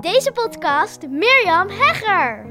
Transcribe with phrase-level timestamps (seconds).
[0.00, 2.46] Deze podcast Mirjam Hegger.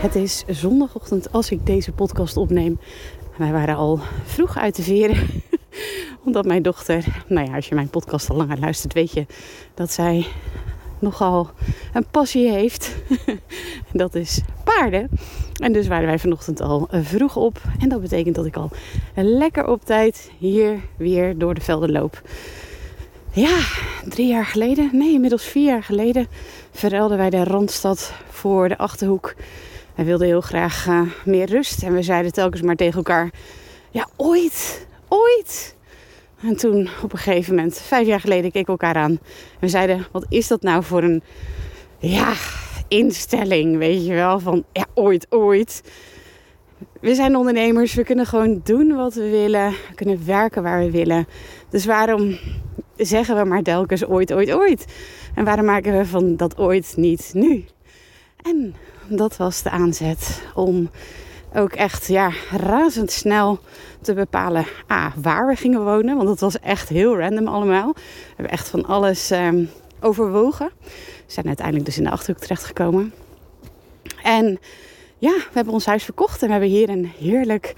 [0.00, 2.80] Het is zondagochtend als ik deze podcast opneem.
[3.36, 5.42] Wij waren al vroeg uit de veren.
[6.24, 9.26] Omdat mijn dochter, nou ja, als je mijn podcast al langer luistert, weet je
[9.74, 10.26] dat zij
[10.98, 11.50] nogal
[11.92, 12.96] een passie heeft.
[13.92, 15.10] dat is paarden.
[15.60, 17.60] En dus waren wij vanochtend al vroeg op.
[17.80, 18.70] En dat betekent dat ik al
[19.14, 22.22] lekker op tijd hier weer door de velden loop.
[23.32, 23.58] Ja,
[24.08, 26.26] drie jaar geleden, nee, inmiddels vier jaar geleden,
[26.70, 29.34] verruilden wij de Randstad voor de Achterhoek.
[29.94, 33.30] Wij wilden heel graag uh, meer rust en we zeiden telkens maar tegen elkaar:
[33.90, 35.76] Ja, ooit, ooit.
[36.42, 39.18] En toen op een gegeven moment, vijf jaar geleden, keken elkaar aan.
[39.58, 41.22] We zeiden: Wat is dat nou voor een
[41.98, 42.32] ja,
[42.90, 43.78] instelling?
[43.78, 45.82] Weet je wel, van ja, ooit, ooit.
[47.00, 49.70] We zijn ondernemers, we kunnen gewoon doen wat we willen.
[49.70, 51.26] We kunnen werken waar we willen.
[51.68, 52.38] Dus waarom
[52.96, 54.84] zeggen we maar telkens ooit, ooit, ooit?
[55.34, 57.64] En waarom maken we van dat ooit niet nu?
[58.42, 58.74] En
[59.08, 60.90] dat was de aanzet om
[61.54, 63.58] ook echt ja, razendsnel
[64.00, 66.16] te bepalen ah, waar we gingen wonen.
[66.16, 67.92] Want het was echt heel random allemaal.
[67.92, 68.02] We
[68.34, 69.68] hebben echt van alles um,
[70.00, 70.70] overwogen.
[71.26, 73.12] We zijn uiteindelijk dus in de Achterhoek terechtgekomen.
[74.22, 74.58] En
[75.18, 76.40] ja, we hebben ons huis verkocht.
[76.40, 77.74] En we hebben hier een heerlijk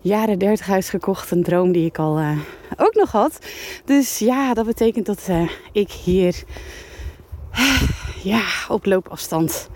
[0.00, 1.30] jaren 30 huis gekocht.
[1.30, 2.38] Een droom die ik al uh,
[2.76, 3.38] ook nog had.
[3.84, 6.44] Dus ja, dat betekent dat uh, ik hier
[8.22, 9.68] ja, op loopafstand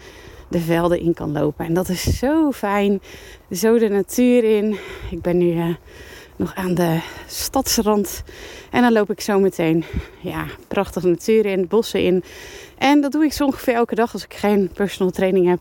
[0.48, 1.66] de velden in kan lopen.
[1.66, 3.02] En dat is zo fijn.
[3.50, 4.76] Zo de natuur in.
[5.10, 5.74] Ik ben nu uh,
[6.40, 8.22] nog aan de stadsrand.
[8.70, 9.84] En dan loop ik zo meteen
[10.20, 12.22] ja, prachtige natuur in, bossen in.
[12.78, 15.60] En dat doe ik zo ongeveer elke dag als ik geen personal training heb.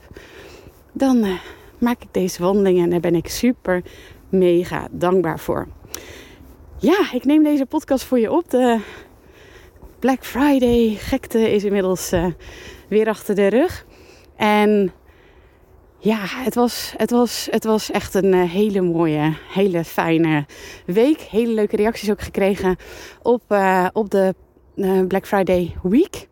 [0.91, 1.39] Dan uh,
[1.77, 3.83] maak ik deze wandelingen en daar ben ik super
[4.29, 5.67] mega dankbaar voor.
[6.77, 8.49] Ja, ik neem deze podcast voor je op.
[8.49, 8.79] De
[9.99, 12.25] Black Friday gekte is inmiddels uh,
[12.87, 13.85] weer achter de rug.
[14.35, 14.91] En
[15.99, 20.45] ja, het was, het was, het was echt een uh, hele mooie, hele fijne
[20.85, 21.19] week.
[21.19, 22.75] Hele leuke reacties ook gekregen
[23.21, 24.35] op, uh, op de
[24.75, 26.27] uh, Black Friday Week.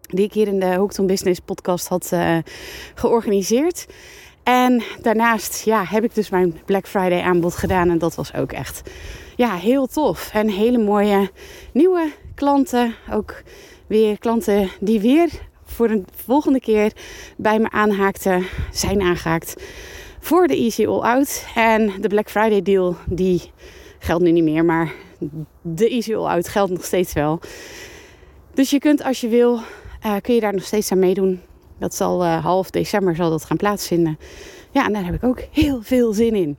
[0.00, 2.12] Die ik hier in de Hooked on Business podcast had
[2.94, 3.86] georganiseerd.
[4.42, 7.90] En daarnaast ja, heb ik dus mijn Black Friday aanbod gedaan.
[7.90, 8.90] En dat was ook echt
[9.36, 10.30] ja, heel tof.
[10.32, 11.30] En hele mooie
[11.72, 12.94] nieuwe klanten.
[13.12, 13.42] Ook
[13.86, 15.30] weer klanten die weer
[15.74, 16.92] voor een volgende keer
[17.36, 19.62] bij me aanhaakten, zijn aangehaakt
[20.20, 21.46] voor de Easy All Out.
[21.54, 23.52] En de Black Friday deal, die
[23.98, 24.92] geldt nu niet meer, maar
[25.60, 27.40] de Easy All Out geldt nog steeds wel.
[28.54, 29.60] Dus je kunt als je wil,
[30.06, 31.40] uh, kun je daar nog steeds aan meedoen.
[31.78, 34.18] Dat zal uh, half december zal dat gaan plaatsvinden.
[34.70, 36.56] Ja, en daar heb ik ook heel veel zin in.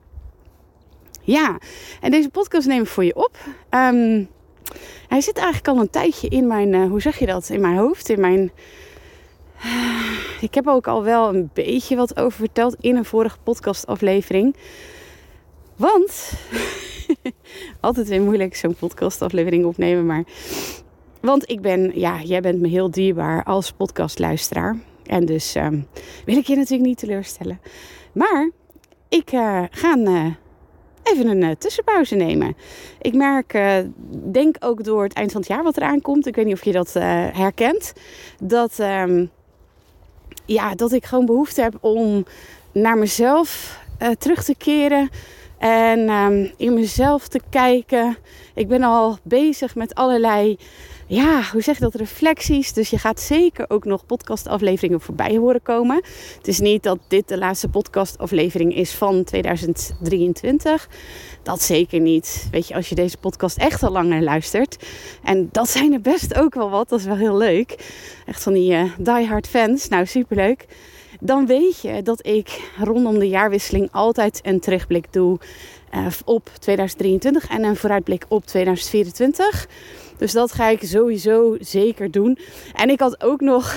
[1.22, 1.58] Ja,
[2.00, 3.36] en deze podcast neem ik voor je op.
[3.70, 4.28] Um,
[5.08, 7.76] hij zit eigenlijk al een tijdje in mijn, uh, hoe zeg je dat, in mijn
[7.76, 8.50] hoofd, in mijn
[10.40, 14.56] ik heb ook al wel een beetje wat over verteld in een vorige podcastaflevering.
[15.76, 16.32] Want,
[17.80, 20.24] altijd weer moeilijk zo'n podcastaflevering opnemen, maar...
[21.20, 24.76] Want ik ben, ja, jij bent me heel dierbaar als podcastluisteraar.
[25.06, 25.86] En dus um,
[26.24, 27.60] wil ik je natuurlijk niet teleurstellen.
[28.12, 28.50] Maar
[29.08, 30.26] ik uh, ga uh,
[31.02, 32.56] even een uh, tussenpauze nemen.
[33.00, 33.58] Ik merk,
[34.32, 36.26] denk ook door het eind van het jaar wat eraan komt.
[36.26, 36.92] Ik weet niet of je dat
[37.32, 37.92] herkent.
[38.42, 38.78] Dat...
[38.78, 39.30] Um,
[40.46, 42.24] ja, dat ik gewoon behoefte heb om
[42.72, 45.10] naar mezelf uh, terug te keren.
[45.58, 48.16] En um, in mezelf te kijken.
[48.54, 50.58] Ik ben al bezig met allerlei,
[51.08, 52.72] ja, hoe zeg je dat, reflecties.
[52.72, 55.96] Dus je gaat zeker ook nog podcastafleveringen voorbij horen komen.
[56.36, 60.88] Het is niet dat dit de laatste podcastaflevering is van 2023.
[61.42, 62.48] Dat zeker niet.
[62.50, 64.84] Weet je, als je deze podcast echt al langer luistert.
[65.22, 66.88] En dat zijn er best ook wel wat.
[66.88, 67.92] Dat is wel heel leuk.
[68.26, 69.88] Echt van die uh, diehard fans.
[69.88, 70.66] Nou, superleuk.
[71.20, 75.38] Dan weet je dat ik rondom de jaarwisseling altijd een terugblik doe
[75.94, 79.68] uh, op 2023 en een vooruitblik op 2024.
[80.18, 82.38] Dus dat ga ik sowieso zeker doen.
[82.74, 83.76] En ik had ook nog.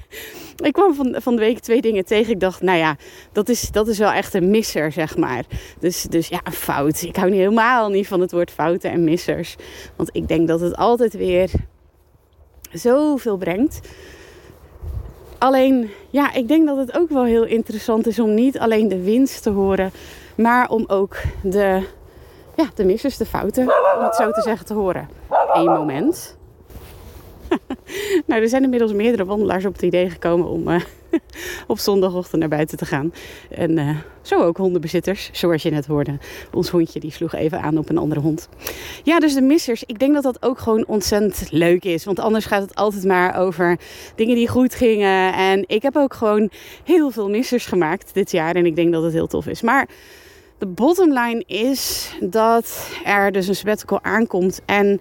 [0.68, 2.32] ik kwam van, van de week twee dingen tegen.
[2.32, 2.96] Ik dacht, nou ja,
[3.32, 5.44] dat is, dat is wel echt een misser, zeg maar.
[5.78, 7.02] Dus, dus ja, een fout.
[7.02, 9.56] Ik hou niet helemaal niet van het woord fouten en missers.
[9.96, 11.50] Want ik denk dat het altijd weer
[12.72, 13.80] zoveel brengt.
[15.38, 19.02] Alleen, ja, ik denk dat het ook wel heel interessant is om niet alleen de
[19.02, 19.92] winst te horen,
[20.34, 21.82] maar om ook de,
[22.56, 23.62] ja, de missers, de fouten,
[23.96, 25.08] om het zo te zeggen, te horen.
[25.52, 26.38] Eén moment.
[28.26, 30.80] nou, er zijn inmiddels meerdere wandelaars op het idee gekomen om uh,
[31.66, 33.12] op zondagochtend naar buiten te gaan.
[33.50, 36.18] En uh, zo ook hondenbezitters, zoals je net hoorde.
[36.52, 38.48] Ons hondje die sloeg even aan op een andere hond.
[39.02, 39.84] Ja, dus de missers.
[39.86, 42.04] Ik denk dat dat ook gewoon ontzettend leuk is.
[42.04, 43.78] Want anders gaat het altijd maar over
[44.14, 45.32] dingen die goed gingen.
[45.34, 46.50] En ik heb ook gewoon
[46.84, 48.54] heel veel missers gemaakt dit jaar.
[48.54, 49.62] En ik denk dat het heel tof is.
[49.62, 49.88] Maar
[50.58, 54.60] de bottom line is dat er dus een sabbatical aankomt.
[54.66, 55.00] En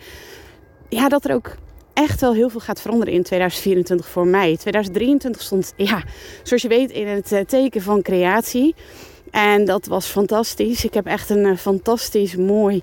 [0.90, 1.56] ja, dat er ook
[1.94, 4.58] echt wel heel veel gaat veranderen in 2024 voor mij.
[4.58, 6.04] 2023 stond, ja,
[6.44, 8.76] zoals je weet, in het eh, teken van creatie.
[9.32, 10.86] En dat was fantastisch.
[10.86, 12.82] Ik heb echt een eh, fantastisch mooi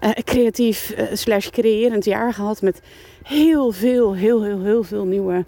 [0.00, 2.62] uh, creatief slash creërend jaar gehad.
[2.62, 2.80] Met
[3.22, 5.44] heel veel, heel, heel, heel veel nieuwe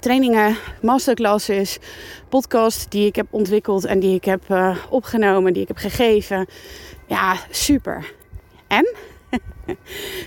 [0.00, 1.78] trainingen, masterclasses,
[2.28, 4.42] podcasts die ik heb ontwikkeld en die ik heb
[4.88, 6.46] opgenomen, die ik heb gegeven.
[7.06, 8.12] Ja, super.
[8.68, 8.94] En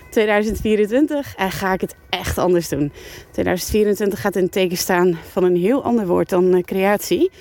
[0.09, 2.91] 2024 en ga ik het echt anders doen.
[3.31, 7.31] 2024 gaat in teken staan van een heel ander woord dan creatie.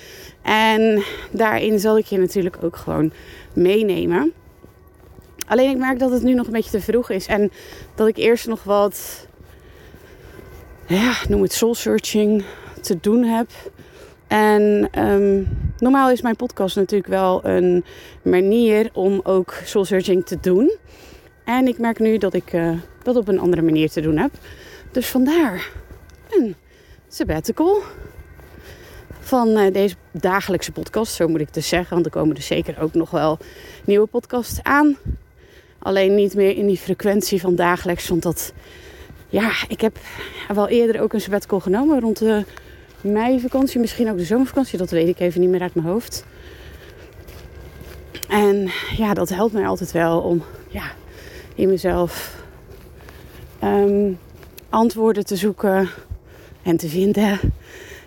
[0.41, 3.11] En daarin zal ik je natuurlijk ook gewoon
[3.53, 4.33] meenemen.
[5.47, 7.25] Alleen ik merk dat het nu nog een beetje te vroeg is.
[7.25, 7.51] En
[7.95, 9.27] dat ik eerst nog wat,
[10.87, 12.43] ja, noem het soul searching
[12.81, 13.47] te doen heb.
[14.27, 17.85] En um, normaal is mijn podcast natuurlijk wel een
[18.21, 20.77] manier om ook soul searching te doen.
[21.45, 22.71] En ik merk nu dat ik uh,
[23.03, 24.31] dat op een andere manier te doen heb.
[24.91, 25.69] Dus vandaar
[26.29, 26.55] een
[27.07, 27.81] sabbatical
[29.19, 31.13] van uh, deze dagelijkse podcast.
[31.13, 33.37] Zo moet ik dus zeggen, want er komen er zeker ook nog wel
[33.83, 34.97] nieuwe podcasts aan.
[35.79, 38.07] Alleen niet meer in die frequentie van dagelijks.
[38.07, 38.53] Want dat,
[39.29, 39.97] ja, ik heb
[40.53, 42.45] wel eerder ook een sabbatical genomen rond de
[43.01, 43.79] meivakantie.
[43.79, 44.77] Misschien ook de zomervakantie.
[44.77, 46.25] Dat weet ik even niet meer uit mijn hoofd.
[48.27, 50.91] En ja, dat helpt mij altijd wel om ja,
[51.55, 52.43] in mezelf
[53.63, 54.19] um,
[54.69, 55.89] antwoorden te zoeken
[56.63, 57.39] en te vinden.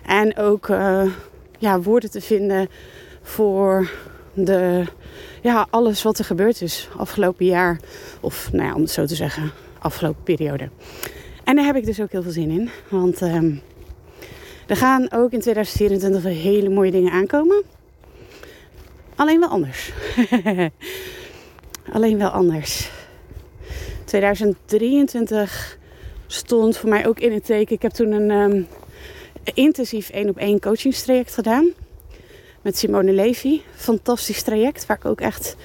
[0.05, 1.11] En ook uh,
[1.57, 2.69] ja, woorden te vinden
[3.21, 3.91] voor
[4.33, 4.83] de
[5.41, 7.79] ja, alles wat er gebeurd is afgelopen jaar.
[8.19, 10.69] Of nou ja, om het zo te zeggen, afgelopen periode.
[11.43, 12.69] En daar heb ik dus ook heel veel zin in.
[12.89, 13.61] Want um,
[14.67, 17.63] er gaan ook in 2024 hele mooie dingen aankomen.
[19.15, 19.91] Alleen wel anders.
[21.93, 22.89] Alleen wel anders.
[24.09, 25.77] 2023
[26.27, 27.75] stond voor mij ook in het teken.
[27.75, 28.67] Ik heb toen een um,
[29.53, 31.69] intensief één op één coachingstraject gedaan
[32.61, 33.61] met Simone Levy.
[33.75, 35.55] Fantastisch traject waar ik ook echt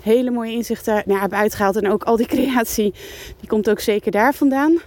[0.00, 1.76] hele mooie inzichten nou, heb uitgehaald.
[1.76, 2.94] En ook al die creatie,
[3.40, 4.80] die komt ook zeker daar vandaan.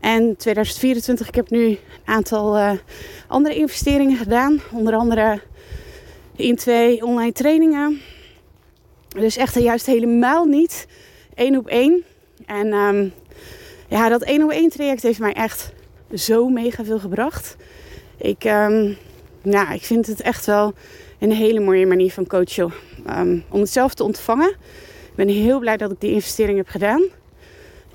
[0.00, 2.72] En 2024, ik heb nu een aantal uh,
[3.26, 4.60] andere investeringen gedaan.
[4.72, 5.40] Onder andere
[6.36, 8.00] in twee online trainingen.
[9.08, 10.86] Dus echt juist helemaal niet
[11.34, 12.04] één op één.
[12.46, 13.12] En um,
[13.88, 15.72] ja, dat één op één traject heeft mij echt
[16.14, 17.56] zo mega veel gebracht.
[18.16, 18.96] Ik um,
[19.42, 20.74] ja, ik vind het echt wel
[21.18, 22.72] een hele mooie manier van coachen.
[23.10, 24.48] Um, om het zelf te ontvangen.
[25.08, 27.02] Ik ben heel blij dat ik die investering heb gedaan.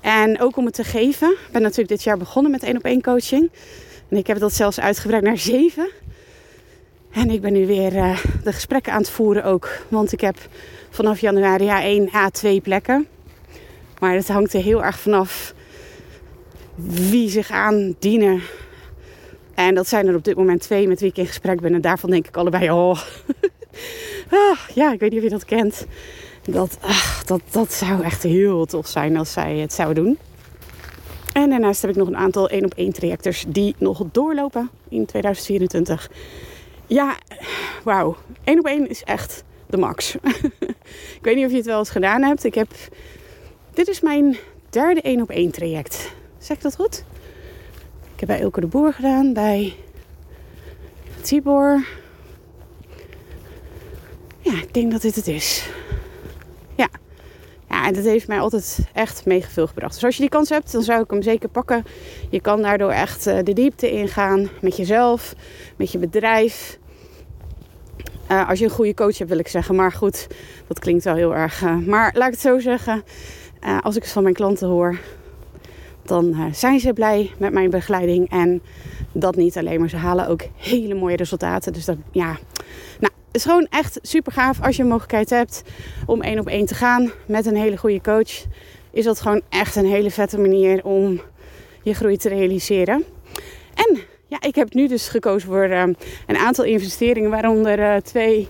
[0.00, 1.30] En ook om het te geven.
[1.30, 3.50] Ik ben natuurlijk dit jaar begonnen met één op één coaching.
[4.08, 5.90] En ik heb dat zelfs uitgebreid naar zeven.
[7.12, 9.68] En ik ben nu weer uh, de gesprekken aan het voeren ook.
[9.88, 10.36] Want ik heb
[10.90, 13.06] vanaf januari A1, A2 plekken.
[14.00, 15.54] Maar het hangt er heel erg vanaf
[17.10, 18.42] wie zich aandienen
[19.58, 21.74] en dat zijn er op dit moment twee met wie ik in gesprek ben.
[21.74, 23.00] En daarvan denk ik allebei, oh,
[24.30, 25.86] ah, ja, ik weet niet of je dat kent.
[26.44, 30.18] Dat, ach, dat, dat zou echt heel tof zijn als zij het zouden doen.
[31.32, 35.06] En daarnaast heb ik nog een aantal één op één trajectors die nog doorlopen in
[35.06, 36.10] 2024.
[36.86, 37.16] Ja,
[37.84, 38.16] wauw.
[38.44, 40.14] één op één is echt de max.
[41.18, 42.44] ik weet niet of je het wel eens gedaan hebt.
[42.44, 42.68] Ik heb,
[43.78, 44.36] dit is mijn
[44.70, 46.12] derde één op één traject.
[46.38, 47.04] Zeg ik dat goed?
[48.14, 49.74] Ik heb bij Ilke de Boer gedaan, bij
[51.20, 51.86] Tibor.
[54.40, 55.68] Ja, ik denk dat dit het is.
[56.74, 56.88] Ja.
[57.68, 59.94] Ja, en dat heeft mij altijd echt mega gebracht.
[59.94, 61.84] Dus als je die kans hebt, dan zou ik hem zeker pakken.
[62.30, 65.34] Je kan daardoor echt eh, de diepte ingaan met jezelf,
[65.76, 66.78] met je bedrijf.
[68.30, 69.74] Uh, als je een goede coach hebt, wil ik zeggen.
[69.74, 70.26] Maar goed,
[70.66, 71.62] dat klinkt wel heel erg.
[71.62, 73.02] Uh, maar laat ik het zo zeggen.
[73.64, 74.98] Uh, als ik het van mijn klanten hoor,
[76.02, 78.30] dan uh, zijn ze blij met mijn begeleiding.
[78.30, 78.62] En
[79.12, 81.72] dat niet alleen, maar ze halen ook hele mooie resultaten.
[81.72, 82.36] Dus dat, ja,
[83.00, 85.62] nou, het is gewoon echt super gaaf als je een mogelijkheid hebt
[86.06, 88.44] om één op één te gaan met een hele goede coach.
[88.90, 91.20] Is dat gewoon echt een hele vette manier om
[91.82, 93.04] je groei te realiseren.
[93.74, 95.82] En ja, ik heb nu dus gekozen voor uh,
[96.26, 98.48] een aantal investeringen, waaronder twee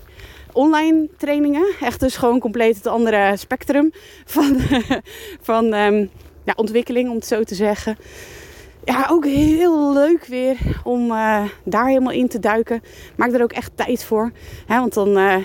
[0.59, 1.73] online trainingen.
[1.81, 3.91] Echt dus gewoon compleet het andere spectrum
[4.25, 4.57] van,
[5.49, 6.09] van um,
[6.43, 7.97] ja, ontwikkeling, om het zo te zeggen.
[8.83, 12.83] ja, ook heel leuk weer om uh, daar helemaal in te duiken.
[13.15, 14.31] Maak er ook echt tijd voor.
[14.65, 14.79] Hè?
[14.79, 15.35] Want dan uh,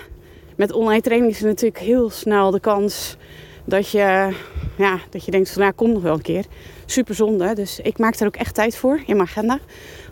[0.57, 3.17] met online training is er natuurlijk heel snel de kans
[3.65, 4.35] dat je,
[4.77, 6.45] ja, dat je denkt van nou, kom nog wel een keer.
[6.87, 7.55] Super zonde.
[7.55, 9.59] Dus ik maak er ook echt tijd voor in mijn agenda.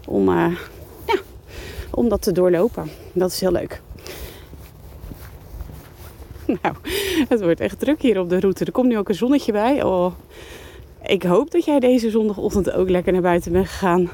[0.08, 0.30] Om,
[1.06, 1.18] ja,
[1.90, 2.90] om dat te doorlopen.
[3.12, 3.80] Dat is heel leuk.
[6.62, 6.74] Nou,
[7.28, 8.64] het wordt echt druk hier op de route.
[8.64, 9.82] Er komt nu ook een zonnetje bij.
[9.82, 10.12] Oh,
[11.02, 14.10] ik hoop dat jij deze zondagochtend ook lekker naar buiten bent gegaan.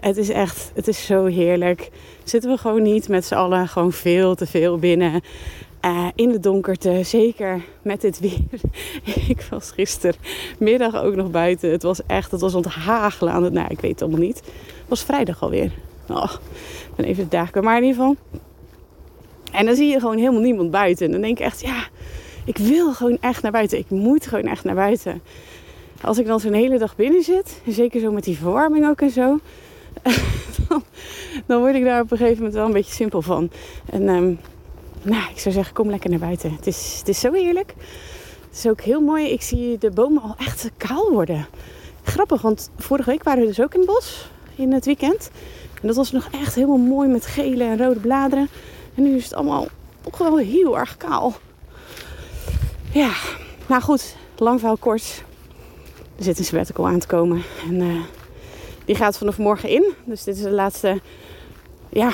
[0.00, 1.90] Het is echt, het is zo heerlijk.
[2.24, 5.20] Zitten we gewoon niet met z'n allen gewoon veel te veel binnen.
[5.84, 8.60] Uh, in de donkerte, zeker met dit weer.
[9.28, 11.70] ik was gistermiddag ook nog buiten.
[11.70, 14.36] Het was echt, het was onthagelen aan het, nou ik weet het allemaal niet.
[14.36, 15.70] Het was vrijdag alweer.
[16.08, 16.32] Oh,
[16.96, 18.16] ben even de dagen, maar in ieder geval.
[19.56, 21.06] En dan zie je gewoon helemaal niemand buiten.
[21.06, 21.86] En dan denk ik echt, ja,
[22.44, 23.78] ik wil gewoon echt naar buiten.
[23.78, 25.22] Ik moet gewoon echt naar buiten
[26.00, 29.10] als ik dan zo'n hele dag binnen zit, zeker zo met die verwarming ook en
[29.10, 29.38] zo,
[31.46, 33.50] dan, word ik daar op een gegeven moment wel een beetje simpel van.
[33.90, 34.38] En um,
[35.02, 36.52] nou, ik zou zeggen, kom lekker naar buiten.
[36.52, 37.74] Het is, het is zo heerlijk.
[38.48, 39.26] Het is ook heel mooi.
[39.26, 41.46] Ik zie de bomen al echt kaal worden.
[42.02, 45.30] Grappig, want vorige week waren we dus ook in het bos in het weekend.
[45.80, 48.48] En dat was nog echt helemaal mooi met gele en rode bladeren.
[48.96, 49.66] En nu is het allemaal
[50.00, 51.34] toch wel heel erg kaal.
[52.92, 53.10] Ja,
[53.66, 55.22] nou goed, lang verhaal kort.
[56.16, 57.42] Er zit een sabbatical aan te komen.
[57.68, 58.02] En uh,
[58.84, 59.92] die gaat vanaf morgen in.
[60.04, 61.00] Dus dit is de laatste
[61.88, 62.10] ja,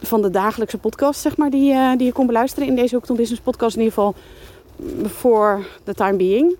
[0.00, 3.16] van de dagelijkse podcast, zeg maar, die, uh, die je kon beluisteren in deze Hoekton
[3.16, 3.76] Business podcast.
[3.76, 4.14] In ieder geval
[5.04, 6.56] voor the time being.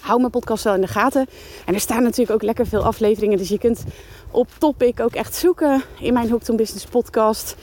[0.00, 1.26] Hou mijn podcast wel in de gaten.
[1.66, 3.38] En er staan natuurlijk ook lekker veel afleveringen.
[3.38, 3.84] Dus je kunt
[4.30, 7.56] op topic ook echt zoeken in mijn Hoekton Business podcast.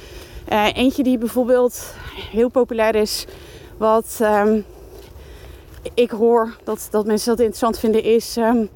[0.52, 1.94] Uh, eentje die bijvoorbeeld
[2.32, 3.26] heel populair is.
[3.78, 4.66] Wat um,
[5.94, 8.70] ik hoor dat, dat mensen dat interessant vinden, is um,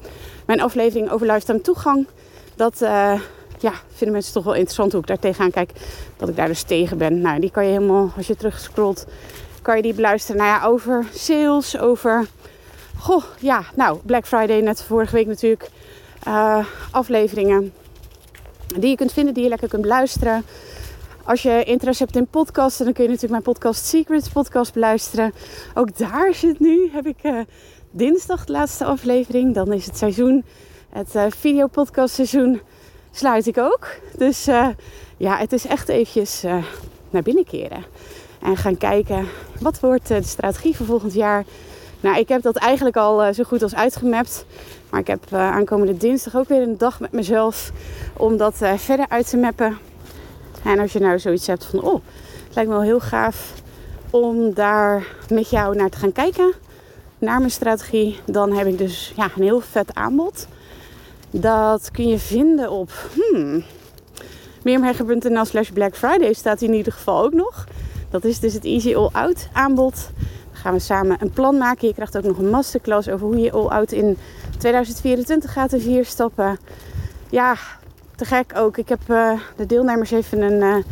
[0.46, 2.06] mijn aflevering over lifetime toegang.
[2.54, 3.20] Dat uh,
[3.58, 5.70] ja, vinden mensen toch wel interessant hoe ik daar tegenaan kijk.
[6.16, 7.20] Dat ik daar dus tegen ben.
[7.20, 9.06] Nou, die kan je helemaal, als je terug scrolt,
[9.62, 10.40] kan je die beluisteren.
[10.40, 12.26] Nou ja, over sales, over.
[12.98, 15.70] Goh, ja, nou, Black Friday, net vorige week natuurlijk.
[16.28, 17.72] Uh, afleveringen
[18.76, 20.44] die je kunt vinden, die je lekker kunt beluisteren.
[21.28, 25.32] Als je interesse hebt in podcasten, dan kun je natuurlijk mijn podcast Secrets podcast beluisteren.
[25.74, 27.40] Ook daar zit nu, heb ik uh,
[27.90, 29.54] dinsdag de laatste aflevering.
[29.54, 30.44] Dan is het seizoen,
[30.88, 32.60] het uh, videopodcast seizoen,
[33.10, 33.86] sluit ik ook.
[34.16, 34.68] Dus uh,
[35.16, 36.42] ja, het is echt eventjes
[37.10, 37.84] naar binnen keren.
[38.42, 39.26] En gaan kijken,
[39.60, 41.44] wat wordt de strategie voor volgend jaar?
[42.00, 44.46] Nou, ik heb dat eigenlijk al zo goed als uitgemapt.
[44.90, 47.72] Maar ik heb aankomende dinsdag ook weer een dag met mezelf
[48.16, 49.87] om dat verder uit te mappen.
[50.64, 52.00] En als je nou zoiets hebt van, oh,
[52.46, 53.52] het lijkt me wel heel gaaf
[54.10, 56.52] om daar met jou naar te gaan kijken,
[57.18, 60.46] naar mijn strategie, dan heb ik dus ja, een heel vet aanbod.
[61.30, 63.64] Dat kun je vinden op hmm,
[64.62, 67.66] meermhegger.nl slash Black Friday staat in ieder geval ook nog.
[68.10, 70.10] Dat is dus het Easy All Out aanbod.
[70.52, 71.88] Dan gaan we samen een plan maken.
[71.88, 74.16] Je krijgt ook nog een masterclass over hoe je All Out in
[74.58, 76.58] 2024 gaat in vier stappen.
[77.30, 77.56] Ja,
[78.18, 78.76] te gek ook.
[78.76, 80.84] Ik heb uh, de deelnemers even een uh,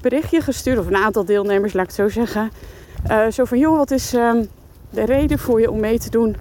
[0.00, 0.78] berichtje gestuurd.
[0.78, 2.50] Of een aantal deelnemers, laat ik het zo zeggen.
[3.10, 4.48] Uh, zo van, joh, wat is um,
[4.90, 6.36] de reden voor je om mee te doen?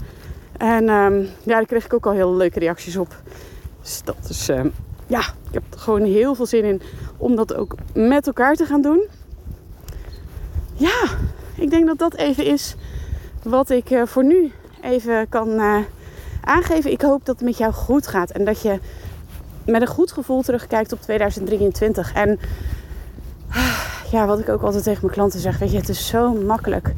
[0.58, 3.16] En um, ja, daar kreeg ik ook al heel leuke reacties op.
[3.82, 4.74] Dus dat is, um,
[5.08, 6.82] ja, ik heb er gewoon heel veel zin in
[7.18, 9.08] om dat ook met elkaar te gaan doen.
[10.74, 11.04] Ja,
[11.56, 12.76] ik denk dat dat even is
[13.44, 14.52] wat ik voor nu
[14.82, 15.62] even kan
[16.42, 16.92] aangeven.
[16.92, 18.80] Ik hoop dat het met jou goed gaat en dat je
[19.66, 22.14] met een goed gevoel terugkijkt op 2023.
[22.14, 22.40] En
[24.12, 26.94] ja, wat ik ook altijd tegen mijn klanten zeg, weet je, het is zo makkelijk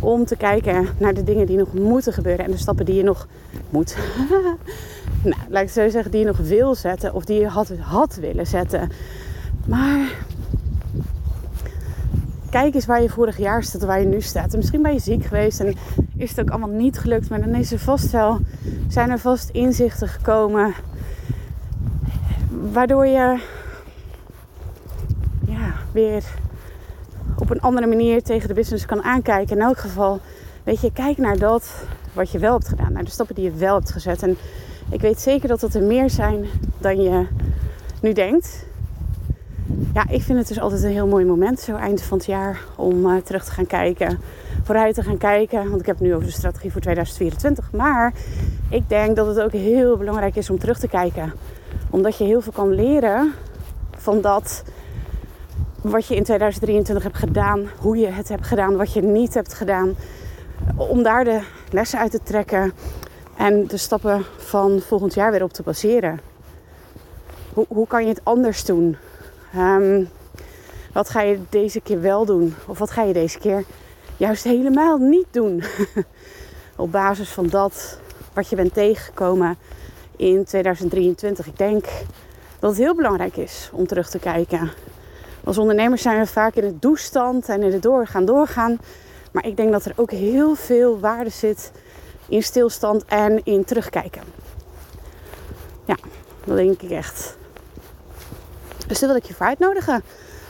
[0.00, 3.02] om te kijken naar de dingen die nog moeten gebeuren en de stappen die je
[3.02, 3.26] nog
[3.70, 3.96] moet.
[5.22, 8.14] nou, laat ik zo zeggen, die je nog wil zetten of die je had, had
[8.14, 8.90] willen zetten.
[9.66, 10.12] Maar
[12.50, 14.52] kijk eens waar je vorig jaar staat, waar je nu staat.
[14.52, 15.74] En misschien ben je ziek geweest en
[16.16, 18.38] is het ook allemaal niet gelukt, maar dan is er vast wel,
[18.88, 20.74] zijn er vast inzichten gekomen
[22.60, 23.40] waardoor je
[25.46, 26.24] ja, weer
[27.38, 29.56] op een andere manier tegen de business kan aankijken.
[29.56, 30.20] In elk geval,
[30.64, 33.52] weet je, kijk naar dat wat je wel hebt gedaan, naar de stappen die je
[33.52, 34.22] wel hebt gezet.
[34.22, 34.36] En
[34.90, 36.44] ik weet zeker dat dat er meer zijn
[36.78, 37.26] dan je
[38.00, 38.66] nu denkt.
[39.94, 42.60] Ja, ik vind het dus altijd een heel mooi moment, zo eind van het jaar,
[42.76, 44.18] om uh, terug te gaan kijken,
[44.62, 45.68] vooruit te gaan kijken.
[45.68, 47.72] Want ik heb het nu over de strategie voor 2024.
[47.72, 48.12] Maar
[48.70, 51.32] ik denk dat het ook heel belangrijk is om terug te kijken
[51.90, 53.32] omdat je heel veel kan leren
[53.96, 54.62] van dat
[55.80, 59.54] wat je in 2023 hebt gedaan, hoe je het hebt gedaan, wat je niet hebt
[59.54, 59.96] gedaan.
[60.76, 62.72] Om daar de lessen uit te trekken
[63.36, 66.20] en de stappen van volgend jaar weer op te baseren.
[67.52, 68.96] Hoe, hoe kan je het anders doen?
[69.52, 70.04] Ehm,
[70.92, 72.54] wat ga je deze keer wel doen?
[72.66, 73.64] Of wat ga je deze keer
[74.16, 75.62] juist helemaal niet doen?
[76.76, 77.98] Op basis van dat
[78.32, 79.56] wat je bent tegengekomen
[80.20, 81.46] in 2023.
[81.46, 81.84] Ik denk
[82.58, 84.70] dat het heel belangrijk is om terug te kijken.
[85.44, 88.78] Als ondernemers zijn we vaak in het doestand en in het doorgaan, doorgaan.
[89.32, 91.72] Maar ik denk dat er ook heel veel waarde zit
[92.28, 94.22] in stilstand en in terugkijken.
[95.84, 95.96] Ja,
[96.44, 97.36] dat denk ik echt.
[98.86, 100.02] Dus dat wil ik je voor uitnodigen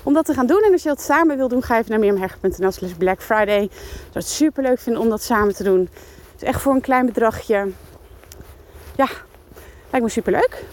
[0.02, 0.62] om dat te gaan doen.
[0.62, 3.62] En als je dat samen wil doen, ga even naar mirjamhegger.nl slash Black Friday.
[3.62, 3.70] Ik
[4.12, 5.88] het super leuk vinden om dat samen te doen.
[6.32, 7.68] Dus echt voor een klein bedragje.
[8.96, 9.08] Ja,
[9.90, 10.64] lijkt me super leuk.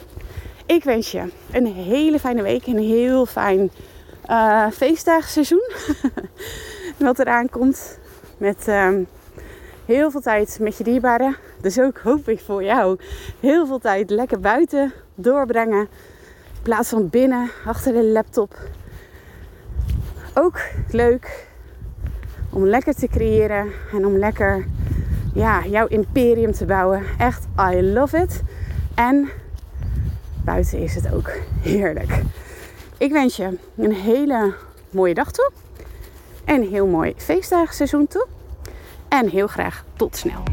[0.66, 2.68] Ik wens je een hele fijne week.
[2.68, 3.72] Een heel fijn
[4.30, 5.72] uh, feestdagseizoen.
[6.98, 8.00] Wat eraan komt.
[8.38, 9.04] Met ehm,
[9.86, 11.36] heel veel tijd met je dierbaren.
[11.62, 13.00] Dus ook hoop ik voor jou
[13.40, 15.88] heel veel tijd lekker buiten doorbrengen.
[16.56, 18.56] In plaats van binnen achter de laptop.
[20.34, 20.60] Ook
[20.92, 21.48] leuk
[22.50, 24.66] om lekker te creëren en om lekker
[25.34, 27.04] ja, jouw imperium te bouwen.
[27.18, 28.42] Echt, I love it.
[28.98, 29.30] En
[30.44, 32.22] buiten is het ook heerlijk.
[32.98, 34.54] Ik wens je een hele
[34.90, 35.52] mooie dag toe.
[36.46, 38.28] En een heel mooi feestdagseizoen toe.
[39.08, 40.44] En heel graag tot snel.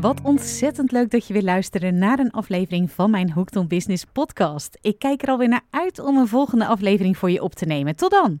[0.00, 4.04] Wat ontzettend leuk dat je weer luisteren naar een aflevering van mijn Hooked on Business
[4.04, 4.78] podcast.
[4.80, 7.96] Ik kijk er alweer naar uit om een volgende aflevering voor je op te nemen.
[7.96, 8.40] Tot dan!